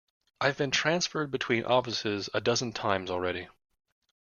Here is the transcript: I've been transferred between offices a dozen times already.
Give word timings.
I've 0.39 0.57
been 0.57 0.71
transferred 0.71 1.29
between 1.29 1.63
offices 1.63 2.27
a 2.33 2.41
dozen 2.41 2.73
times 2.73 3.11
already. 3.11 3.49